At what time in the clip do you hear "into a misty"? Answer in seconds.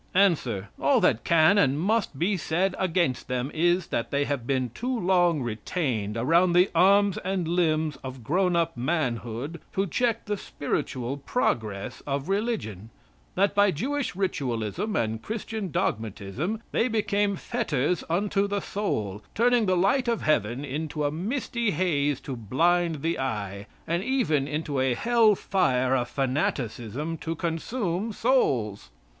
20.65-21.69